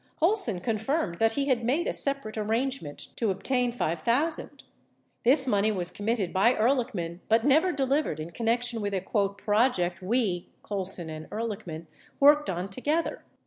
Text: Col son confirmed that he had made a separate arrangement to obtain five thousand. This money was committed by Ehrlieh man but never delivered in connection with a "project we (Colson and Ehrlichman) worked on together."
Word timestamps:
Col 0.19 0.35
son 0.35 0.59
confirmed 0.59 1.19
that 1.19 1.33
he 1.33 1.45
had 1.45 1.63
made 1.63 1.85
a 1.85 1.93
separate 1.93 2.35
arrangement 2.35 3.09
to 3.15 3.29
obtain 3.29 3.71
five 3.71 3.99
thousand. 3.99 4.63
This 5.23 5.45
money 5.45 5.71
was 5.71 5.91
committed 5.91 6.33
by 6.33 6.55
Ehrlieh 6.55 6.91
man 6.95 7.21
but 7.29 7.45
never 7.45 7.71
delivered 7.71 8.19
in 8.19 8.31
connection 8.31 8.81
with 8.81 8.95
a 8.95 9.01
"project 9.37 10.01
we 10.01 10.47
(Colson 10.63 11.07
and 11.11 11.29
Ehrlichman) 11.29 11.85
worked 12.19 12.49
on 12.49 12.67
together." 12.67 13.23